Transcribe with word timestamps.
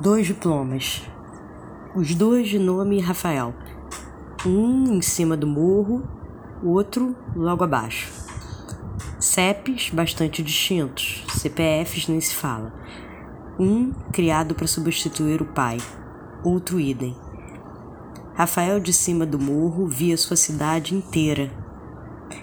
dois 0.00 0.26
diplomas, 0.26 1.02
os 1.94 2.14
dois 2.14 2.48
de 2.48 2.58
nome 2.58 3.00
Rafael, 3.00 3.54
um 4.46 4.94
em 4.94 5.02
cima 5.02 5.36
do 5.36 5.46
morro, 5.46 6.08
o 6.62 6.70
outro 6.70 7.14
logo 7.36 7.62
abaixo. 7.62 8.10
CEPs 9.18 9.90
bastante 9.90 10.42
distintos, 10.42 11.22
CPFs 11.28 12.08
nem 12.08 12.18
se 12.18 12.34
fala. 12.34 12.72
Um 13.58 13.92
criado 14.10 14.54
para 14.54 14.66
substituir 14.66 15.42
o 15.42 15.52
pai, 15.52 15.76
outro 16.42 16.80
idem. 16.80 17.14
Rafael 18.34 18.80
de 18.80 18.94
cima 18.94 19.26
do 19.26 19.38
morro 19.38 19.86
via 19.86 20.16
sua 20.16 20.36
cidade 20.36 20.94
inteira, 20.94 21.50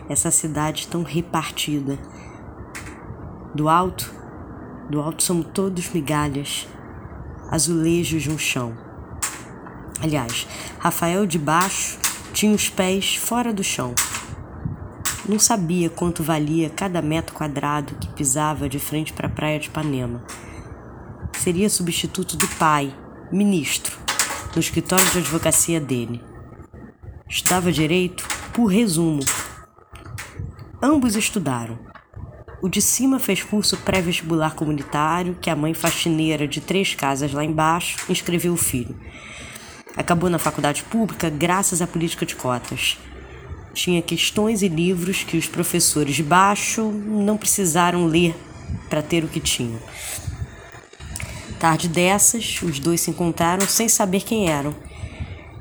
essa 0.08 0.30
cidade 0.30 0.88
tão 0.88 1.02
repartida. 1.02 1.98
Do 3.56 3.68
alto, 3.68 4.14
do 4.92 5.02
alto 5.02 5.24
são 5.24 5.42
todos 5.42 5.90
migalhas, 5.90 6.68
azulejos 7.50 8.28
um 8.28 8.38
chão. 8.38 8.78
Aliás, 10.02 10.48
Rafael 10.80 11.26
de 11.26 11.40
baixo 11.40 11.98
tinha 12.34 12.54
os 12.54 12.70
pés 12.70 13.16
fora 13.16 13.52
do 13.52 13.64
chão. 13.64 13.96
Não 15.28 15.40
sabia 15.40 15.90
quanto 15.90 16.24
valia 16.24 16.70
cada 16.70 17.02
metro 17.02 17.36
quadrado 17.36 17.96
que 17.96 18.08
pisava 18.10 18.70
de 18.70 18.80
frente 18.80 19.12
para 19.12 19.28
a 19.28 19.32
praia 19.32 19.60
de 19.60 19.68
Ipanema. 19.68 20.24
Seria 21.38 21.70
substituto 21.70 22.38
do 22.38 22.48
pai, 22.48 22.96
ministro, 23.32 23.98
no 24.54 24.60
escritório 24.60 25.10
de 25.12 25.20
advocacia 25.20 25.80
dele. 25.82 26.24
Estudava 27.28 27.72
direito 27.72 28.26
por 28.54 28.68
resumo. 28.68 29.22
Ambos 30.82 31.16
estudaram. 31.16 31.78
O 32.60 32.68
de 32.68 32.82
cima 32.82 33.20
fez 33.20 33.44
curso 33.44 33.78
pré-vestibular 33.78 34.56
comunitário, 34.56 35.38
que 35.40 35.50
a 35.50 35.56
mãe 35.56 35.76
faxineira 35.76 36.48
de 36.48 36.60
três 36.60 36.96
casas 36.96 37.32
lá 37.32 37.44
embaixo 37.44 38.12
inscreveu 38.12 38.54
o 38.54 38.58
filho. 38.58 38.96
Acabou 39.96 40.28
na 40.28 40.40
faculdade 40.40 40.82
pública 40.84 41.30
graças 41.30 41.84
à 41.84 41.88
política 41.88 42.26
de 42.26 42.36
cotas. 42.36 42.98
Tinha 43.76 44.02
questões 44.02 44.64
e 44.64 44.68
livros 44.68 45.24
que 45.24 45.38
os 45.38 45.46
professores 45.46 46.16
de 46.16 46.24
baixo 46.24 46.92
não 46.92 47.38
precisaram 47.38 48.08
ler 48.08 48.36
para 48.90 49.04
ter 49.04 49.24
o 49.24 49.28
que 49.28 49.40
tinham. 49.40 49.80
Tarde 51.60 51.88
dessas, 51.88 52.60
os 52.64 52.80
dois 52.80 53.02
se 53.02 53.12
encontraram 53.12 53.68
sem 53.68 53.88
saber 53.88 54.22
quem 54.22 54.50
eram. 54.50 54.76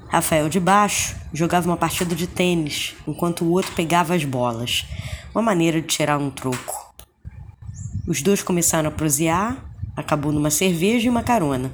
Rafael 0.09 0.48
de 0.48 0.61
baixo 0.61 1.15
jogava 1.33 1.69
uma 1.69 1.77
partida 1.77 2.15
de 2.15 2.27
tênis, 2.27 2.95
enquanto 3.07 3.45
o 3.45 3.51
outro 3.51 3.73
pegava 3.73 4.15
as 4.15 4.25
bolas, 4.25 4.87
uma 5.35 5.42
maneira 5.42 5.81
de 5.81 5.87
tirar 5.87 6.19
um 6.19 6.31
troco. 6.31 6.76
Os 8.07 8.23
dois 8.23 8.43
começaram 8.43 8.89
a 8.89 8.93
prosear, 8.93 9.57
acabou 9.97 10.33
numa 10.33 10.51
cerveja 10.51 11.07
e 11.07 11.11
uma 11.11 11.23
carona. 11.23 11.73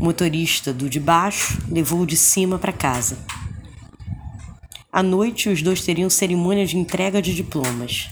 O 0.00 0.04
motorista 0.04 0.72
do 0.72 0.88
de 0.88 1.00
baixo 1.00 1.58
levou 1.68 2.00
o 2.00 2.06
de 2.06 2.16
cima 2.16 2.58
para 2.58 2.72
casa. 2.72 3.18
À 4.92 5.02
noite, 5.02 5.48
os 5.48 5.60
dois 5.60 5.82
teriam 5.82 6.08
cerimônia 6.08 6.66
de 6.66 6.76
entrega 6.76 7.20
de 7.20 7.34
diplomas. 7.34 8.10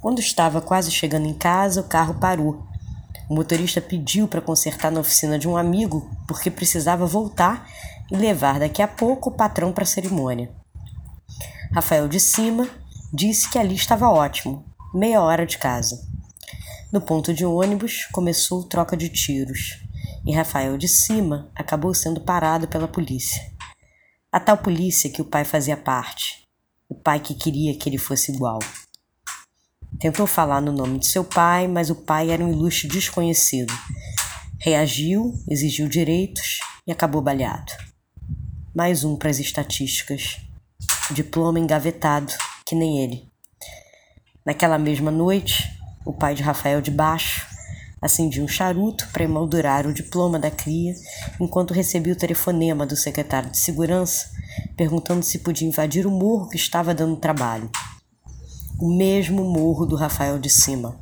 Quando 0.00 0.20
estava 0.20 0.60
quase 0.60 0.90
chegando 0.90 1.26
em 1.26 1.34
casa, 1.34 1.80
o 1.80 1.88
carro 1.88 2.14
parou 2.14 2.68
o 3.28 3.34
motorista 3.34 3.80
pediu 3.80 4.26
para 4.26 4.40
consertar 4.40 4.90
na 4.90 5.00
oficina 5.00 5.38
de 5.38 5.46
um 5.46 5.56
amigo 5.56 6.10
porque 6.26 6.50
precisava 6.50 7.04
voltar 7.04 7.68
e 8.10 8.16
levar 8.16 8.58
daqui 8.58 8.80
a 8.80 8.88
pouco 8.88 9.28
o 9.28 9.32
patrão 9.32 9.70
para 9.70 9.84
a 9.84 9.86
cerimônia. 9.86 10.50
Rafael 11.74 12.08
de 12.08 12.18
cima 12.18 12.66
disse 13.12 13.50
que 13.50 13.58
ali 13.58 13.74
estava 13.74 14.08
ótimo, 14.08 14.64
meia 14.94 15.20
hora 15.20 15.44
de 15.44 15.58
casa. 15.58 16.00
No 16.90 17.00
ponto 17.00 17.34
de 17.34 17.44
ônibus 17.44 18.06
começou 18.06 18.64
troca 18.64 18.96
de 18.96 19.10
tiros 19.10 19.82
e 20.26 20.32
Rafael 20.32 20.78
de 20.78 20.88
cima 20.88 21.50
acabou 21.54 21.92
sendo 21.92 22.20
parado 22.20 22.66
pela 22.66 22.88
polícia. 22.88 23.42
A 24.32 24.40
tal 24.40 24.56
polícia 24.56 25.10
que 25.10 25.20
o 25.20 25.24
pai 25.24 25.44
fazia 25.44 25.76
parte, 25.76 26.42
o 26.88 26.94
pai 26.94 27.20
que 27.20 27.34
queria 27.34 27.76
que 27.76 27.88
ele 27.88 27.98
fosse 27.98 28.32
igual. 28.32 28.58
Tentou 30.00 30.26
falar 30.26 30.62
no 30.62 30.72
nome 30.72 30.98
de 30.98 31.06
seu 31.06 31.24
pai, 31.24 31.68
mas 31.68 31.90
o 31.90 31.94
pai 31.94 32.30
era 32.30 32.42
um 32.42 32.50
ilustre 32.50 32.88
desconhecido. 32.88 33.72
Reagiu, 34.58 35.34
exigiu 35.48 35.88
direitos 35.88 36.60
e 36.86 36.92
acabou 36.92 37.20
baleado. 37.20 37.72
Mais 38.74 39.04
um 39.04 39.16
para 39.16 39.30
as 39.30 39.38
estatísticas. 39.38 40.40
Diploma 41.10 41.58
engavetado, 41.58 42.32
que 42.64 42.74
nem 42.74 43.02
ele. 43.02 43.27
Naquela 44.48 44.78
mesma 44.78 45.10
noite, 45.10 45.78
o 46.06 46.12
pai 46.14 46.34
de 46.34 46.42
Rafael 46.42 46.80
de 46.80 46.90
Baixo 46.90 47.46
acendia 48.00 48.42
um 48.42 48.48
charuto 48.48 49.06
para 49.12 49.24
emoldurar 49.24 49.86
o 49.86 49.92
diploma 49.92 50.38
da 50.38 50.50
cria, 50.50 50.94
enquanto 51.38 51.74
recebia 51.74 52.14
o 52.14 52.16
telefonema 52.16 52.86
do 52.86 52.96
secretário 52.96 53.50
de 53.50 53.58
segurança 53.58 54.30
perguntando 54.74 55.22
se 55.22 55.40
podia 55.40 55.68
invadir 55.68 56.06
o 56.06 56.10
morro 56.10 56.48
que 56.48 56.56
estava 56.56 56.94
dando 56.94 57.14
trabalho 57.16 57.70
o 58.80 58.88
mesmo 58.96 59.44
morro 59.44 59.84
do 59.84 59.96
Rafael 59.96 60.38
de 60.38 60.48
Cima. 60.48 60.98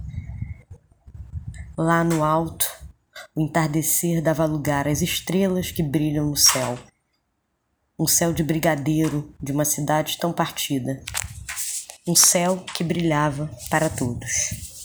Lá 1.79 2.03
no 2.03 2.25
alto, 2.25 2.67
o 3.33 3.41
entardecer 3.41 4.21
dava 4.21 4.45
lugar 4.45 4.89
às 4.89 5.03
estrelas 5.03 5.71
que 5.71 5.85
brilham 5.85 6.27
no 6.27 6.37
céu. 6.37 6.77
Um 7.97 8.09
céu 8.09 8.33
de 8.33 8.43
brigadeiro 8.43 9.33
de 9.41 9.53
uma 9.53 9.65
cidade 9.65 10.19
tão 10.19 10.33
partida. 10.33 11.01
Um 12.09 12.15
céu 12.15 12.63
que 12.73 12.85
brilhava 12.85 13.51
para 13.69 13.89
todos. 13.89 14.76